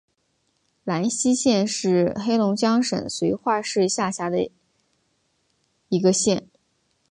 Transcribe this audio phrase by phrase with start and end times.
[0.83, 4.49] 兰西县是黑龙江省绥化市下辖的
[5.89, 6.47] 一个县。